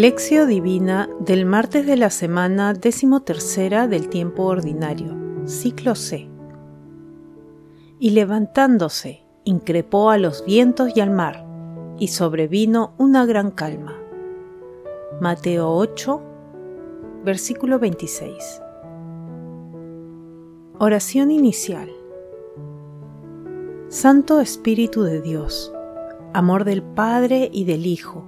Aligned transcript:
Lección 0.00 0.48
Divina 0.48 1.10
del 1.18 1.44
martes 1.44 1.84
de 1.84 1.96
la 1.96 2.10
semana 2.10 2.72
decimotercera 2.72 3.88
del 3.88 4.08
tiempo 4.08 4.44
ordinario, 4.44 5.16
ciclo 5.44 5.96
C. 5.96 6.30
Y 7.98 8.10
levantándose, 8.10 9.24
increpó 9.42 10.10
a 10.10 10.18
los 10.18 10.44
vientos 10.44 10.92
y 10.94 11.00
al 11.00 11.10
mar, 11.10 11.44
y 11.98 12.06
sobrevino 12.06 12.94
una 12.96 13.26
gran 13.26 13.50
calma. 13.50 13.98
Mateo 15.20 15.72
8, 15.72 16.22
versículo 17.24 17.80
26. 17.80 18.62
Oración 20.78 21.32
inicial. 21.32 21.90
Santo 23.88 24.40
Espíritu 24.40 25.02
de 25.02 25.20
Dios, 25.20 25.74
amor 26.34 26.62
del 26.62 26.84
Padre 26.84 27.50
y 27.52 27.64
del 27.64 27.84
Hijo, 27.84 28.27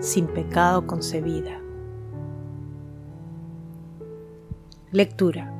sin 0.00 0.26
pecado 0.26 0.86
concebida. 0.86 1.60
Lectura. 4.92 5.54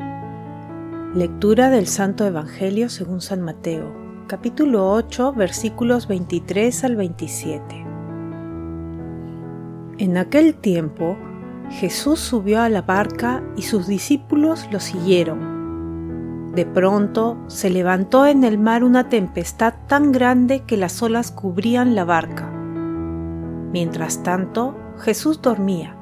Lectura 1.14 1.70
del 1.70 1.86
Santo 1.86 2.24
Evangelio 2.24 2.88
según 2.88 3.20
San 3.20 3.42
Mateo, 3.42 3.92
capítulo 4.26 4.90
8, 4.92 5.34
versículos 5.34 6.08
23 6.08 6.84
al 6.84 6.96
27. 6.96 7.86
En 9.98 10.16
aquel 10.16 10.54
tiempo, 10.54 11.18
Jesús 11.68 12.18
subió 12.18 12.62
a 12.62 12.68
la 12.68 12.82
barca 12.82 13.42
y 13.56 13.62
sus 13.62 13.86
discípulos 13.86 14.68
lo 14.72 14.80
siguieron. 14.80 16.52
De 16.54 16.64
pronto 16.64 17.38
se 17.46 17.70
levantó 17.70 18.26
en 18.26 18.42
el 18.42 18.58
mar 18.58 18.82
una 18.82 19.08
tempestad 19.08 19.74
tan 19.86 20.10
grande 20.10 20.64
que 20.64 20.76
las 20.76 21.02
olas 21.02 21.30
cubrían 21.30 21.94
la 21.94 22.04
barca 22.04 22.49
Mientras 23.72 24.22
tanto, 24.22 24.74
Jesús 24.98 25.40
dormía. 25.42 25.96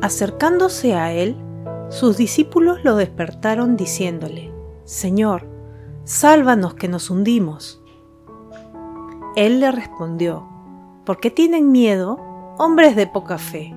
Acercándose 0.00 0.94
a 0.94 1.12
él, 1.12 1.36
sus 1.90 2.16
discípulos 2.16 2.84
lo 2.84 2.96
despertaron 2.96 3.76
diciéndole, 3.76 4.52
Señor, 4.84 5.46
sálvanos 6.04 6.74
que 6.74 6.88
nos 6.88 7.10
hundimos. 7.10 7.82
Él 9.36 9.60
le 9.60 9.70
respondió, 9.70 10.48
¿por 11.04 11.20
qué 11.20 11.30
tienen 11.30 11.70
miedo, 11.72 12.18
hombres 12.58 12.96
de 12.96 13.06
poca 13.06 13.38
fe? 13.38 13.74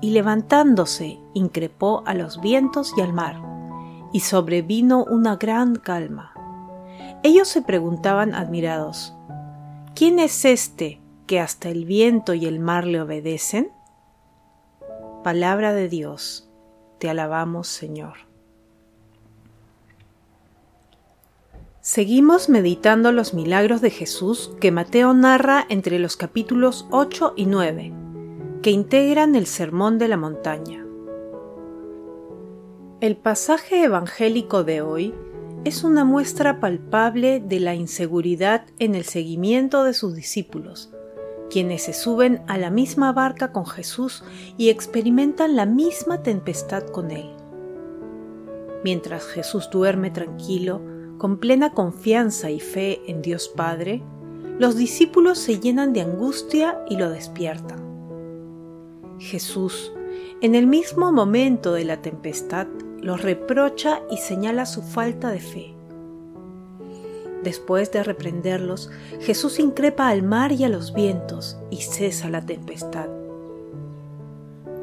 Y 0.00 0.10
levantándose, 0.10 1.20
increpó 1.32 2.02
a 2.06 2.14
los 2.14 2.40
vientos 2.40 2.92
y 2.96 3.00
al 3.00 3.12
mar, 3.12 3.40
y 4.12 4.20
sobrevino 4.20 5.04
una 5.04 5.36
gran 5.36 5.76
calma. 5.76 6.34
Ellos 7.22 7.46
se 7.46 7.62
preguntaban 7.62 8.34
admirados, 8.34 9.14
¿quién 9.94 10.18
es 10.18 10.44
este 10.44 11.01
que 11.32 11.40
hasta 11.40 11.70
el 11.70 11.86
viento 11.86 12.34
y 12.34 12.44
el 12.44 12.60
mar 12.60 12.86
le 12.86 13.00
obedecen? 13.00 13.72
Palabra 15.24 15.72
de 15.72 15.88
Dios, 15.88 16.50
te 16.98 17.08
alabamos 17.08 17.68
Señor. 17.68 18.18
Seguimos 21.80 22.50
meditando 22.50 23.12
los 23.12 23.32
milagros 23.32 23.80
de 23.80 23.88
Jesús 23.88 24.54
que 24.60 24.72
Mateo 24.72 25.14
narra 25.14 25.64
entre 25.70 25.98
los 25.98 26.18
capítulos 26.18 26.86
8 26.90 27.32
y 27.34 27.46
9, 27.46 27.94
que 28.60 28.70
integran 28.70 29.34
el 29.34 29.46
Sermón 29.46 29.96
de 29.96 30.08
la 30.08 30.18
Montaña. 30.18 30.84
El 33.00 33.16
pasaje 33.16 33.84
evangélico 33.84 34.64
de 34.64 34.82
hoy 34.82 35.14
es 35.64 35.82
una 35.82 36.04
muestra 36.04 36.60
palpable 36.60 37.40
de 37.40 37.58
la 37.58 37.74
inseguridad 37.74 38.66
en 38.78 38.94
el 38.94 39.04
seguimiento 39.04 39.82
de 39.82 39.94
sus 39.94 40.14
discípulos, 40.14 40.92
quienes 41.52 41.82
se 41.82 41.92
suben 41.92 42.42
a 42.48 42.56
la 42.56 42.70
misma 42.70 43.12
barca 43.12 43.52
con 43.52 43.66
Jesús 43.66 44.24
y 44.56 44.70
experimentan 44.70 45.54
la 45.54 45.66
misma 45.66 46.22
tempestad 46.22 46.86
con 46.86 47.10
Él. 47.10 47.28
Mientras 48.84 49.26
Jesús 49.26 49.68
duerme 49.70 50.10
tranquilo, 50.10 50.80
con 51.18 51.36
plena 51.36 51.72
confianza 51.72 52.50
y 52.50 52.58
fe 52.58 53.02
en 53.06 53.20
Dios 53.20 53.48
Padre, 53.48 54.02
los 54.58 54.76
discípulos 54.76 55.38
se 55.38 55.60
llenan 55.60 55.92
de 55.92 56.00
angustia 56.00 56.82
y 56.88 56.96
lo 56.96 57.10
despiertan. 57.10 57.80
Jesús, 59.18 59.92
en 60.40 60.54
el 60.54 60.66
mismo 60.66 61.12
momento 61.12 61.74
de 61.74 61.84
la 61.84 62.00
tempestad, 62.00 62.66
los 62.98 63.20
reprocha 63.20 64.00
y 64.10 64.16
señala 64.16 64.64
su 64.64 64.82
falta 64.82 65.30
de 65.30 65.40
fe. 65.40 65.71
Después 67.42 67.90
de 67.90 68.04
reprenderlos, 68.04 68.90
Jesús 69.20 69.58
increpa 69.58 70.08
al 70.08 70.22
mar 70.22 70.52
y 70.52 70.64
a 70.64 70.68
los 70.68 70.94
vientos 70.94 71.58
y 71.70 71.78
cesa 71.78 72.30
la 72.30 72.46
tempestad. 72.46 73.08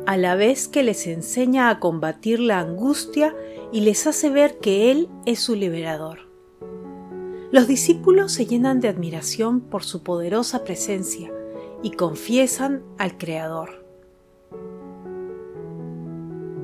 A 0.06 0.18
la 0.18 0.36
vez 0.36 0.68
que 0.68 0.84
les 0.84 1.08
enseña 1.08 1.70
a 1.70 1.80
combatir 1.80 2.40
la 2.40 2.60
angustia 2.60 3.36
y 3.72 3.82
les 3.82 4.08
hace 4.08 4.30
ver 4.30 4.58
que 4.58 4.92
Él 4.92 5.08
es 5.26 5.40
su 5.40 5.56
liberador. 5.56 6.28
Los 7.52 7.68
discípulos 7.68 8.32
se 8.34 8.46
llenan 8.46 8.80
de 8.80 8.90
admiración 8.90 9.62
por 9.62 9.84
su 9.84 10.04
poderosa 10.04 10.64
presencia 10.64 11.32
y 11.82 11.92
confiesan 11.92 12.84
al 12.98 13.18
Creador. 13.18 13.86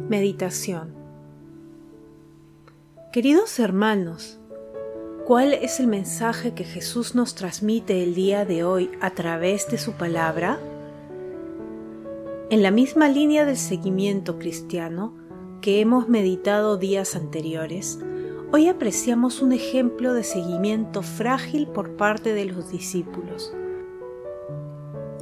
Meditación 0.09 0.93
Queridos 3.11 3.59
hermanos, 3.59 4.39
¿Cuál 5.25 5.53
es 5.53 5.79
el 5.79 5.87
mensaje 5.87 6.53
que 6.53 6.63
Jesús 6.63 7.15
nos 7.15 7.33
transmite 7.33 8.03
el 8.03 8.13
día 8.13 8.45
de 8.45 8.63
hoy 8.63 8.91
a 9.01 9.09
través 9.09 9.67
de 9.71 9.79
su 9.79 9.93
palabra? 9.93 10.59
En 12.51 12.61
la 12.61 12.69
misma 12.69 13.07
línea 13.07 13.43
del 13.43 13.57
seguimiento 13.57 14.37
cristiano 14.37 15.15
que 15.61 15.81
hemos 15.81 16.07
meditado 16.07 16.77
días 16.77 17.15
anteriores, 17.15 17.97
hoy 18.51 18.67
apreciamos 18.67 19.41
un 19.41 19.51
ejemplo 19.51 20.13
de 20.13 20.23
seguimiento 20.23 21.01
frágil 21.01 21.65
por 21.69 21.97
parte 21.97 22.35
de 22.35 22.45
los 22.45 22.69
discípulos. 22.69 23.51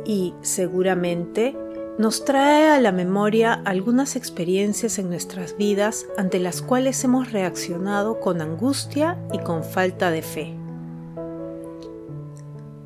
Y 0.03 0.33
seguramente 0.41 1.55
nos 1.97 2.25
trae 2.25 2.69
a 2.69 2.79
la 2.79 2.91
memoria 2.91 3.53
algunas 3.53 4.15
experiencias 4.15 4.97
en 4.97 5.09
nuestras 5.09 5.57
vidas 5.57 6.07
ante 6.17 6.39
las 6.39 6.63
cuales 6.63 7.03
hemos 7.03 7.31
reaccionado 7.31 8.19
con 8.19 8.41
angustia 8.41 9.19
y 9.31 9.37
con 9.39 9.63
falta 9.63 10.09
de 10.09 10.23
fe. 10.23 10.55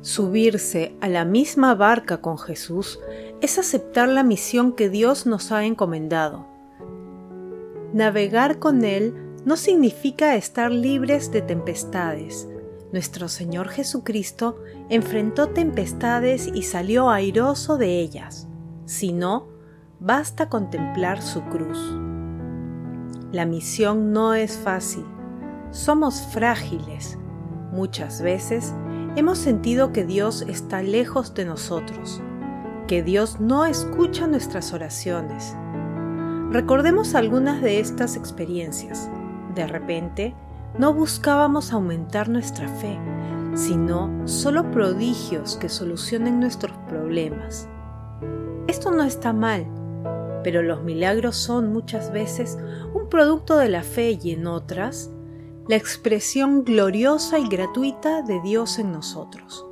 Subirse 0.02 0.94
a 1.00 1.08
la 1.08 1.24
misma 1.24 1.74
barca 1.74 2.20
con 2.20 2.36
Jesús 2.36 3.00
es 3.40 3.58
aceptar 3.58 4.08
la 4.08 4.22
misión 4.22 4.72
que 4.72 4.90
Dios 4.90 5.24
nos 5.24 5.52
ha 5.52 5.64
encomendado. 5.64 6.46
Navegar 7.94 8.58
con 8.58 8.84
Él 8.84 9.14
no 9.46 9.56
significa 9.56 10.36
estar 10.36 10.70
libres 10.70 11.32
de 11.32 11.40
tempestades. 11.40 12.46
Nuestro 12.92 13.28
Señor 13.28 13.68
Jesucristo 13.68 14.58
enfrentó 14.90 15.48
tempestades 15.48 16.50
y 16.52 16.62
salió 16.62 17.08
airoso 17.08 17.78
de 17.78 18.00
ellas 18.00 18.48
sino 18.88 19.48
basta 20.00 20.48
contemplar 20.48 21.20
su 21.20 21.42
cruz. 21.42 21.78
La 23.30 23.44
misión 23.44 24.14
no 24.14 24.32
es 24.32 24.56
fácil, 24.56 25.04
somos 25.70 26.22
frágiles. 26.32 27.18
Muchas 27.70 28.22
veces 28.22 28.72
hemos 29.14 29.36
sentido 29.36 29.92
que 29.92 30.06
Dios 30.06 30.40
está 30.48 30.80
lejos 30.80 31.34
de 31.34 31.44
nosotros, 31.44 32.22
que 32.86 33.02
Dios 33.02 33.40
no 33.40 33.66
escucha 33.66 34.26
nuestras 34.26 34.72
oraciones. 34.72 35.54
Recordemos 36.50 37.14
algunas 37.14 37.60
de 37.60 37.80
estas 37.80 38.16
experiencias. 38.16 39.10
De 39.54 39.66
repente, 39.66 40.34
no 40.78 40.94
buscábamos 40.94 41.74
aumentar 41.74 42.30
nuestra 42.30 42.66
fe, 42.68 42.98
sino 43.52 44.26
solo 44.26 44.70
prodigios 44.70 45.58
que 45.58 45.68
solucionen 45.68 46.40
nuestros 46.40 46.74
problemas. 46.88 47.68
Esto 48.68 48.90
no 48.90 49.02
está 49.02 49.32
mal, 49.32 49.66
pero 50.44 50.62
los 50.62 50.82
milagros 50.82 51.36
son 51.36 51.72
muchas 51.72 52.12
veces 52.12 52.58
un 52.92 53.08
producto 53.08 53.56
de 53.56 53.70
la 53.70 53.82
fe 53.82 54.18
y 54.22 54.32
en 54.32 54.46
otras, 54.46 55.10
la 55.68 55.76
expresión 55.76 56.64
gloriosa 56.64 57.38
y 57.38 57.48
gratuita 57.48 58.20
de 58.20 58.42
Dios 58.42 58.78
en 58.78 58.92
nosotros. 58.92 59.64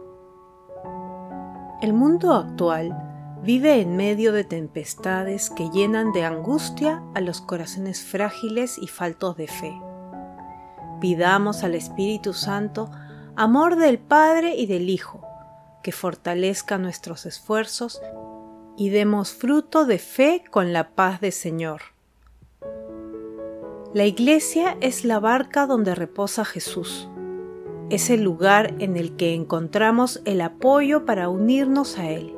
El 1.82 1.93
mundo 1.93 2.32
actual 2.32 3.37
vive 3.43 3.82
en 3.82 3.96
medio 3.96 4.32
de 4.32 4.44
tempestades 4.44 5.50
que 5.50 5.69
llenan 5.69 6.14
de 6.14 6.25
angustia 6.25 7.02
a 7.14 7.20
los 7.20 7.43
corazones 7.43 8.02
frágiles 8.02 8.78
y 8.78 8.87
faltos 8.88 9.37
de 9.37 9.46
fe. 9.46 9.78
Pidamos 11.02 11.64
al 11.64 11.75
Espíritu 11.75 12.32
Santo 12.32 12.90
amor 13.37 13.76
del 13.76 13.98
Padre 13.98 14.56
y 14.56 14.64
del 14.64 14.88
Hijo, 14.88 15.20
que 15.82 15.93
fortalezca 15.93 16.78
nuestros 16.78 17.26
esfuerzos 17.26 18.00
y 18.76 18.90
demos 18.90 19.32
fruto 19.32 19.87
de 19.87 19.99
fe 19.99 20.44
con 20.50 20.73
la 20.73 20.90
paz 20.90 21.20
del 21.20 21.32
Señor. 21.32 21.81
La 23.94 24.05
iglesia 24.05 24.76
es 24.81 25.05
la 25.05 25.20
barca 25.20 25.67
donde 25.67 25.94
reposa 25.94 26.44
Jesús. 26.44 27.08
Es 27.88 28.11
el 28.11 28.23
lugar 28.23 28.75
en 28.78 28.96
el 28.96 29.17
que 29.17 29.32
encontramos 29.32 30.20
el 30.25 30.40
apoyo 30.43 31.06
para 31.06 31.28
unirnos 31.28 31.99
a 31.99 32.11
Él. 32.11 32.34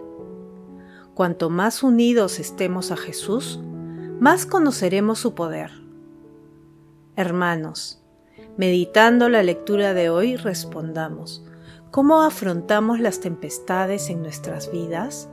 Cuanto 1.15 1.51
más 1.51 1.83
unidos 1.83 2.39
estemos 2.39 2.93
a 2.93 2.97
Jesús, 2.97 3.59
más 4.21 4.47
conoceremos 4.47 5.19
su 5.19 5.35
poder. 5.35 5.73
Hermanos, 7.17 8.01
meditando 8.57 9.29
la 9.29 9.43
lectura 9.43 9.95
de 9.95 10.11
hoy, 10.11 10.37
respondamos, 10.37 11.45
¿cómo 11.91 12.23
afrontamos 12.23 13.01
las 13.01 13.19
tempestades 13.19 14.11
en 14.11 14.23
nuestras 14.23 14.71
vidas? 14.71 15.29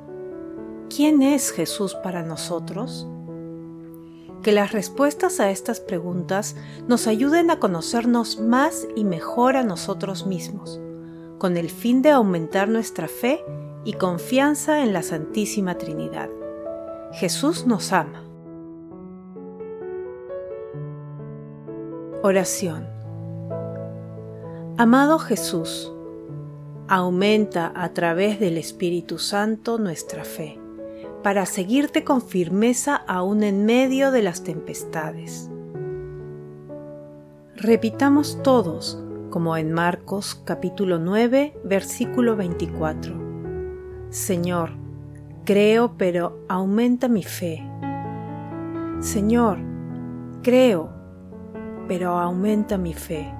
¿Quién 0.96 1.22
es 1.24 1.52
Jesús 1.52 1.94
para 1.94 2.24
nosotros? 2.24 3.06
Que 4.42 4.54
las 4.54 4.72
respuestas 4.72 5.42
a 5.42 5.52
estas 5.52 5.82
preguntas 5.82 6.56
nos 6.88 7.08
ayuden 7.08 7.52
a 7.52 7.60
conocernos 7.60 8.40
más 8.40 8.88
y 8.96 9.04
mejor 9.04 9.58
a 9.58 9.64
nosotros 9.64 10.26
mismos, 10.26 10.80
con 11.38 11.58
el 11.58 11.70
fin 11.70 12.02
de 12.02 12.12
aumentar 12.12 12.70
nuestra 12.70 13.10
fe 13.10 13.44
y 13.84 13.92
confianza 13.94 14.84
en 14.84 14.94
la 14.94 15.02
Santísima 15.02 15.78
Trinidad. 15.78 16.30
Jesús 17.12 17.68
nos 17.68 17.92
ama. 17.92 18.24
Oración. 22.24 22.88
Amado 24.78 25.20
Jesús, 25.20 25.92
aumenta 26.88 27.74
a 27.76 27.92
través 27.92 28.40
del 28.40 28.58
Espíritu 28.58 29.20
Santo 29.20 29.78
nuestra 29.78 30.24
fe, 30.24 30.62
para 31.25 31.48
seguirte 31.48 32.04
con 32.04 32.22
firmeza 32.22 32.95
aún 32.95 33.42
en 33.42 33.66
medio 33.66 34.12
de 34.12 34.22
las 34.22 34.44
tempestades. 34.44 35.50
Repitamos 37.56 38.44
todos, 38.44 39.04
como 39.31 39.57
en 39.57 39.74
Marcos 39.74 40.39
capítulo 40.45 41.00
9, 41.00 41.60
versículo 41.63 42.36
24. 42.36 43.16
Señor, 44.10 44.74
creo, 45.45 45.98
pero 45.98 46.45
aumenta 46.48 47.07
mi 47.07 47.24
fe. 47.24 47.68
Señor, 49.00 49.57
creo, 50.44 50.92
pero 51.88 52.19
aumenta 52.19 52.77
mi 52.77 52.94
fe. 52.94 53.33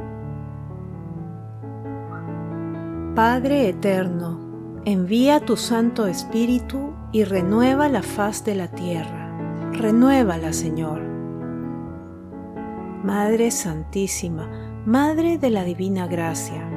Padre 3.13 3.69
eterno, 3.69 4.81
envía 4.85 5.39
tu 5.39 5.55
Santo 5.55 6.07
Espíritu 6.07 6.94
y 7.15 7.23
renueva 7.23 7.88
la 7.88 8.03
faz 8.03 8.44
de 8.44 8.56
la 8.56 8.67
tierra. 8.67 9.31
Renuévala, 9.71 10.51
Señor. 10.51 11.00
Madre 13.06 13.51
Santísima, 13.51 14.50
Madre 14.85 15.38
de 15.38 15.50
la 15.50 15.63
Divina 15.63 16.07
Gracia, 16.07 16.69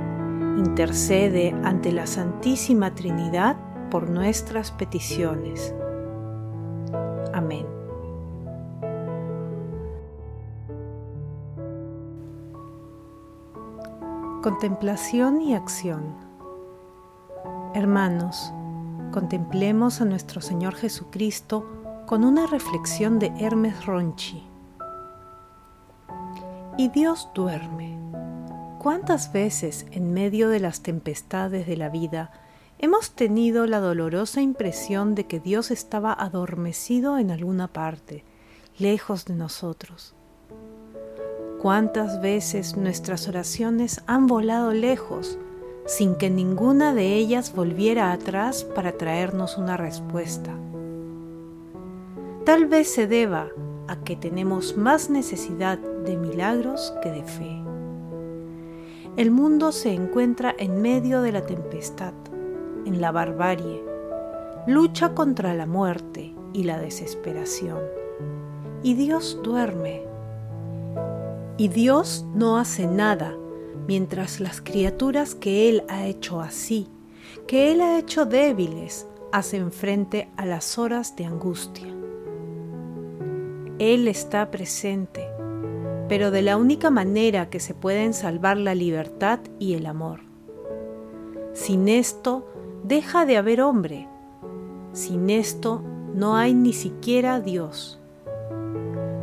intercede 0.57 1.57
ante 1.65 1.91
la 1.91 2.07
Santísima 2.07 2.95
Trinidad 2.95 3.57
por 3.91 4.11
nuestras 4.11 4.71
peticiones. 4.71 5.75
Amén. 7.35 7.67
Contemplación 14.41 15.43
y 15.43 15.57
acción. 15.57 16.15
Hermanos, 17.75 18.53
contemplemos 19.11 20.01
a 20.01 20.05
nuestro 20.05 20.41
Señor 20.41 20.75
Jesucristo 20.75 22.05
con 22.07 22.25
una 22.25 22.47
reflexión 22.47 23.19
de 23.19 23.33
Hermes 23.39 23.87
Ronchi. 23.87 24.43
Y 26.77 26.89
Dios 26.89 27.29
duerme. 27.35 27.99
¿Cuántas 28.79 29.33
veces 29.33 29.87
en 29.91 30.13
medio 30.13 30.49
de 30.49 30.61
las 30.61 30.83
tempestades 30.83 31.67
de 31.67 31.77
la 31.77 31.89
vida 31.89 32.31
hemos 32.79 33.11
tenido 33.11 33.67
la 33.67 33.81
dolorosa 33.81 34.41
impresión 34.41 35.15
de 35.15 35.27
que 35.27 35.41
Dios 35.41 35.71
estaba 35.71 36.13
adormecido 36.13 37.19
en 37.19 37.31
alguna 37.31 37.69
parte, 37.69 38.25
lejos 38.79 39.25
de 39.25 39.35
nosotros. 39.35 40.15
¿Cuántas 41.61 42.21
veces 42.21 42.77
nuestras 42.77 43.27
oraciones 43.27 44.01
han 44.07 44.29
volado 44.29 44.73
lejos 44.73 45.39
sin 45.89 46.15
que 46.15 46.31
ninguna 46.31 46.95
de 46.95 47.15
ellas 47.15 47.53
volviera 47.53 48.13
atrás 48.13 48.63
para 48.63 48.93
traernos 48.93 49.59
una 49.59 49.77
respuesta? 49.77 50.55
Tal 52.45 52.67
vez 52.67 52.93
se 52.93 53.09
deba 53.09 53.49
a 53.89 53.97
que 54.05 54.15
tenemos 54.15 54.77
más 54.77 55.11
necesidad 55.11 55.79
de 55.79 56.17
milagros 56.17 56.95
que 57.03 57.11
de 57.11 57.25
fe. 57.25 57.63
El 59.17 59.31
mundo 59.31 59.73
se 59.73 59.93
encuentra 59.93 60.55
en 60.57 60.81
medio 60.81 61.23
de 61.23 61.33
la 61.33 61.47
tempestad 61.47 62.13
en 62.89 63.01
la 63.01 63.13
barbarie, 63.13 63.83
lucha 64.67 65.15
contra 65.15 65.55
la 65.55 65.67
muerte 65.67 66.35
y 66.53 66.65
la 66.65 66.79
desesperación. 66.79 67.81
Y 68.83 68.95
Dios 68.95 69.41
duerme. 69.43 70.03
Y 71.57 71.69
Dios 71.69 72.25
no 72.35 72.57
hace 72.57 72.87
nada 72.87 73.37
mientras 73.89 74.39
las 74.39 74.61
criaturas 74.61 75.35
que 75.35 75.69
Él 75.71 75.83
ha 75.89 76.07
hecho 76.07 76.41
así, 76.41 76.87
que 77.47 77.73
Él 77.73 77.81
ha 77.81 77.99
hecho 77.99 78.27
débiles, 78.27 79.09
hacen 79.33 79.73
frente 79.73 80.29
a 80.37 80.45
las 80.45 80.79
horas 80.79 81.17
de 81.17 81.25
angustia. 81.25 81.89
Él 83.79 84.07
está 84.07 84.51
presente, 84.51 85.27
pero 86.07 86.31
de 86.31 86.43
la 86.43 86.59
única 86.59 86.91
manera 86.91 87.49
que 87.49 87.61
se 87.61 87.75
pueden 87.75 88.13
salvar 88.13 88.59
la 88.59 88.75
libertad 88.75 89.41
y 89.59 89.75
el 89.75 89.87
amor. 89.87 90.21
Sin 91.55 91.89
esto 91.89 92.47
deja 92.85 93.25
de 93.25 93.39
haber 93.39 93.63
hombre. 93.63 94.07
Sin 94.93 95.31
esto 95.31 95.83
no 96.15 96.37
hay 96.37 96.53
ni 96.53 96.75
siquiera 96.75 97.41
Dios. 97.41 97.99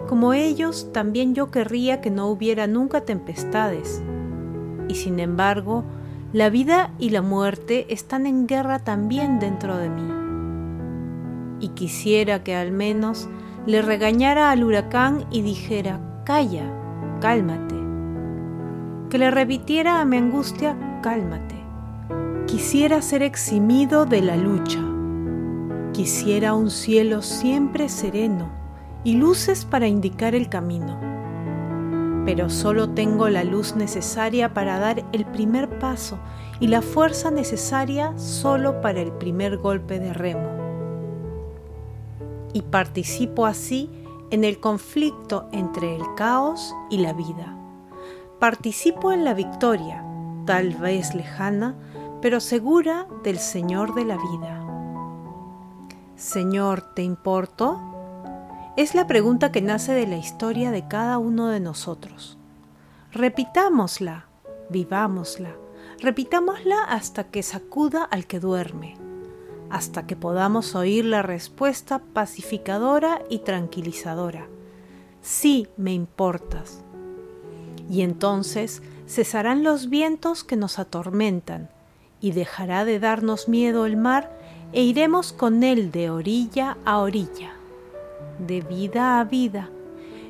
Como 0.07 0.33
ellos, 0.33 0.91
también 0.91 1.35
yo 1.35 1.51
querría 1.51 2.01
que 2.01 2.09
no 2.09 2.27
hubiera 2.29 2.67
nunca 2.67 3.01
tempestades. 3.01 4.01
Y 4.87 4.95
sin 4.95 5.19
embargo, 5.19 5.83
la 6.33 6.49
vida 6.49 6.91
y 6.99 7.11
la 7.11 7.21
muerte 7.21 7.85
están 7.93 8.25
en 8.25 8.45
guerra 8.45 8.79
también 8.79 9.39
dentro 9.39 9.77
de 9.77 9.89
mí. 9.89 10.11
Y 11.59 11.69
quisiera 11.69 12.43
que 12.43 12.55
al 12.55 12.71
menos 12.71 13.29
le 13.65 13.81
regañara 13.81 14.51
al 14.51 14.63
huracán 14.63 15.25
y 15.31 15.41
dijera, 15.41 15.99
calla, 16.25 16.65
cálmate. 17.21 17.75
Que 19.09 19.17
le 19.17 19.31
repitiera 19.31 20.01
a 20.01 20.05
mi 20.05 20.17
angustia, 20.17 20.75
cálmate. 21.01 21.55
Quisiera 22.47 23.01
ser 23.01 23.23
eximido 23.23 24.05
de 24.05 24.21
la 24.21 24.35
lucha. 24.35 24.79
Quisiera 25.93 26.53
un 26.53 26.69
cielo 26.69 27.21
siempre 27.21 27.87
sereno 27.87 28.49
y 29.05 29.15
luces 29.15 29.63
para 29.63 29.87
indicar 29.87 30.35
el 30.35 30.49
camino. 30.49 31.14
Pero 32.25 32.49
solo 32.49 32.89
tengo 32.89 33.29
la 33.29 33.43
luz 33.43 33.75
necesaria 33.75 34.53
para 34.53 34.79
dar 34.79 35.05
el 35.13 35.25
primer 35.25 35.79
paso 35.79 36.17
y 36.59 36.67
la 36.67 36.81
fuerza 36.81 37.31
necesaria 37.31 38.17
solo 38.17 38.81
para 38.81 38.99
el 38.99 39.11
primer 39.11 39.57
golpe 39.57 39.99
de 39.99 40.11
remo. 40.11 40.49
Y 42.53 42.63
participo 42.63 43.45
así 43.45 43.89
en 44.31 44.43
el 44.43 44.59
conflicto 44.59 45.47
entre 45.51 45.95
el 45.95 46.03
caos 46.15 46.73
y 46.89 46.97
la 46.97 47.13
vida. 47.13 47.55
Participo 48.39 49.11
en 49.11 49.23
la 49.23 49.33
victoria, 49.33 50.03
tal 50.45 50.73
vez 50.75 51.13
lejana, 51.13 51.75
pero 52.21 52.39
segura 52.39 53.07
del 53.23 53.37
Señor 53.37 53.93
de 53.93 54.05
la 54.05 54.17
vida. 54.17 54.65
Señor, 56.15 56.93
¿te 56.95 57.03
importo? 57.03 57.94
Es 58.77 58.93
la 58.93 59.07
pregunta 59.07 59.53
que 59.53 59.61
nace 59.61 59.93
de 59.93 60.05
la 60.05 60.17
historia 60.17 60.69
de 60.69 60.85
cada 60.85 61.17
uno 61.17 61.47
de 61.47 61.61
nosotros. 61.61 62.37
Repitámosla, 63.13 64.25
vivámosla, 64.69 65.55
repitámosla 66.01 66.83
hasta 66.83 67.23
que 67.23 67.41
sacuda 67.41 68.03
al 68.03 68.27
que 68.27 68.41
duerme, 68.41 68.97
hasta 69.69 70.05
que 70.05 70.17
podamos 70.17 70.75
oír 70.75 71.05
la 71.05 71.21
respuesta 71.21 71.99
pacificadora 71.99 73.21
y 73.29 73.39
tranquilizadora. 73.39 74.47
Sí, 75.21 75.69
me 75.77 75.93
importas. 75.93 76.83
Y 77.89 78.01
entonces 78.01 78.81
cesarán 79.07 79.63
los 79.63 79.89
vientos 79.89 80.43
que 80.43 80.57
nos 80.57 80.79
atormentan 80.79 81.69
y 82.19 82.33
dejará 82.33 82.83
de 82.83 82.99
darnos 82.99 83.47
miedo 83.47 83.85
el 83.85 83.95
mar 83.95 84.37
e 84.73 84.83
iremos 84.83 85.31
con 85.31 85.63
Él 85.63 85.93
de 85.93 86.09
orilla 86.09 86.75
a 86.83 86.97
orilla, 86.97 87.54
de 88.39 88.61
vida 88.61 89.19
a 89.19 89.23
vida, 89.23 89.69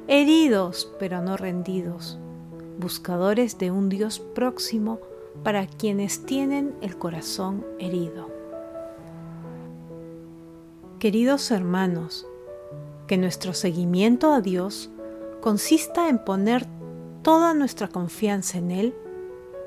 heridos 0.07 0.91
pero 0.99 1.21
no 1.21 1.37
rendidos, 1.37 2.19
buscadores 2.79 3.57
de 3.57 3.71
un 3.71 3.89
Dios 3.89 4.19
próximo 4.19 4.99
para 5.43 5.67
quienes 5.67 6.25
tienen 6.25 6.75
el 6.81 6.97
corazón 6.97 7.65
herido. 7.79 8.29
Queridos 10.99 11.51
hermanos, 11.51 12.25
que 13.07 13.17
nuestro 13.17 13.53
seguimiento 13.53 14.33
a 14.33 14.41
Dios 14.41 14.89
consista 15.41 16.09
en 16.09 16.17
poner 16.19 16.65
toda 17.21 17.53
nuestra 17.53 17.87
confianza 17.87 18.57
en 18.57 18.71
Él 18.71 18.95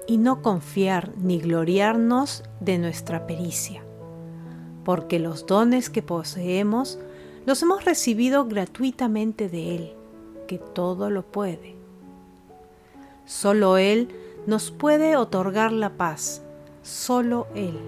y 0.07 0.17
no 0.17 0.43
confiar 0.43 1.13
ni 1.19 1.39
gloriarnos 1.39 2.43
de 2.61 2.79
nuestra 2.79 3.27
pericia, 3.27 3.85
porque 4.85 5.19
los 5.19 5.47
dones 5.47 5.91
que 5.91 6.03
poseemos 6.03 6.99
los 7.49 7.63
hemos 7.63 7.87
recibido 7.87 8.45
gratuitamente 8.45 9.49
de 9.49 9.75
Él, 9.75 9.93
que 10.47 10.59
todo 10.59 11.09
lo 11.09 11.23
puede. 11.23 11.77
Solo 13.25 13.79
Él 13.79 14.11
nos 14.47 14.71
puede 14.71 15.17
otorgar 15.17 15.73
la 15.73 15.97
paz, 15.97 16.43
solo 16.83 17.47
Él. 17.55 17.79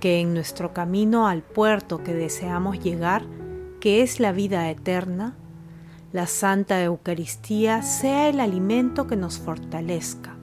Que 0.00 0.20
en 0.20 0.34
nuestro 0.34 0.74
camino 0.74 1.28
al 1.28 1.44
puerto 1.44 2.02
que 2.02 2.12
deseamos 2.12 2.82
llegar, 2.82 3.22
que 3.78 4.02
es 4.02 4.18
la 4.18 4.32
vida 4.32 4.68
eterna, 4.68 5.36
la 6.12 6.26
Santa 6.26 6.82
Eucaristía 6.82 7.82
sea 7.82 8.28
el 8.28 8.40
alimento 8.40 9.06
que 9.06 9.14
nos 9.14 9.38
fortalezca. 9.38 10.34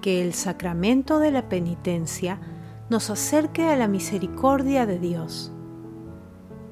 Que 0.00 0.22
el 0.22 0.32
sacramento 0.32 1.18
de 1.18 1.32
la 1.32 1.48
penitencia 1.48 2.38
nos 2.88 3.10
acerque 3.10 3.64
a 3.64 3.76
la 3.76 3.88
misericordia 3.88 4.86
de 4.86 5.00
Dios. 5.00 5.52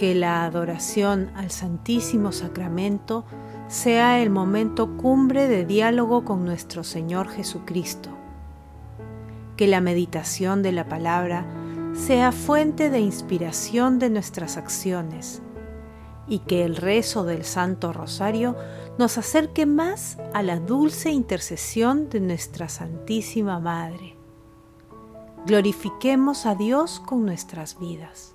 Que 0.01 0.15
la 0.15 0.47
adoración 0.47 1.31
al 1.35 1.51
Santísimo 1.51 2.33
Sacramento 2.33 3.27
sea 3.69 4.23
el 4.23 4.31
momento 4.31 4.97
cumbre 4.97 5.47
de 5.47 5.67
diálogo 5.67 6.25
con 6.25 6.47
nuestro 6.47 6.85
Señor 6.85 7.29
Jesucristo. 7.29 8.09
Que 9.59 9.67
la 9.67 9.83
meditación 9.83 10.63
de 10.63 10.73
la 10.73 10.89
palabra 10.89 11.45
sea 11.93 12.33
fuente 12.33 12.89
de 12.89 13.01
inspiración 13.01 13.99
de 13.99 14.09
nuestras 14.09 14.57
acciones 14.57 15.43
y 16.27 16.39
que 16.39 16.65
el 16.65 16.77
rezo 16.77 17.25
del 17.25 17.45
Santo 17.45 17.93
Rosario 17.93 18.57
nos 18.97 19.19
acerque 19.19 19.67
más 19.67 20.17
a 20.33 20.43
la 20.43 20.61
dulce 20.61 21.11
intercesión 21.11 22.09
de 22.09 22.21
nuestra 22.21 22.71
Santísima 22.71 23.61
Madre. 23.61 24.17
Glorifiquemos 25.45 26.47
a 26.47 26.55
Dios 26.55 27.03
con 27.05 27.27
nuestras 27.27 27.79
vidas. 27.79 28.35